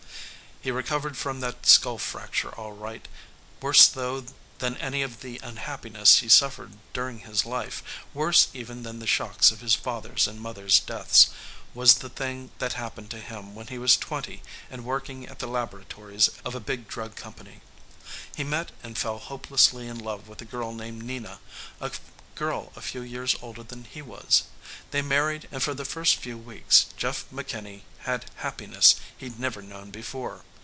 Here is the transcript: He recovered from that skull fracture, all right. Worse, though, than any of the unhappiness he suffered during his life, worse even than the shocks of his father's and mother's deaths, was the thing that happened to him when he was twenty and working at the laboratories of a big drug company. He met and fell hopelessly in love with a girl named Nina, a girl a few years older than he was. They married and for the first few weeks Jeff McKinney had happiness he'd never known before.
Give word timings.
He 0.63 0.69
recovered 0.69 1.17
from 1.17 1.39
that 1.39 1.65
skull 1.65 1.97
fracture, 1.97 2.53
all 2.53 2.73
right. 2.73 3.07
Worse, 3.63 3.87
though, 3.87 4.23
than 4.59 4.77
any 4.77 5.01
of 5.01 5.21
the 5.21 5.39
unhappiness 5.41 6.19
he 6.19 6.29
suffered 6.29 6.77
during 6.93 7.21
his 7.21 7.45
life, 7.47 7.81
worse 8.13 8.47
even 8.53 8.83
than 8.83 8.99
the 8.99 9.07
shocks 9.07 9.49
of 9.49 9.61
his 9.61 9.73
father's 9.73 10.27
and 10.27 10.39
mother's 10.39 10.79
deaths, 10.79 11.31
was 11.73 11.95
the 11.95 12.09
thing 12.11 12.51
that 12.59 12.73
happened 12.73 13.09
to 13.09 13.17
him 13.19 13.55
when 13.55 13.65
he 13.67 13.79
was 13.79 13.97
twenty 13.97 14.43
and 14.69 14.85
working 14.85 15.27
at 15.27 15.39
the 15.39 15.47
laboratories 15.47 16.29
of 16.45 16.53
a 16.53 16.59
big 16.59 16.87
drug 16.87 17.15
company. 17.15 17.61
He 18.35 18.43
met 18.43 18.71
and 18.83 18.99
fell 18.99 19.17
hopelessly 19.17 19.87
in 19.87 19.97
love 19.97 20.27
with 20.27 20.43
a 20.43 20.45
girl 20.45 20.71
named 20.73 21.01
Nina, 21.01 21.39
a 21.79 21.91
girl 22.35 22.71
a 22.75 22.81
few 22.83 23.01
years 23.01 23.35
older 23.41 23.63
than 23.63 23.85
he 23.85 24.03
was. 24.03 24.43
They 24.91 25.01
married 25.01 25.47
and 25.51 25.63
for 25.63 25.73
the 25.73 25.85
first 25.85 26.17
few 26.17 26.37
weeks 26.37 26.85
Jeff 26.97 27.25
McKinney 27.33 27.81
had 28.01 28.25
happiness 28.35 28.95
he'd 29.17 29.39
never 29.39 29.63
known 29.63 29.89
before. 29.89 30.43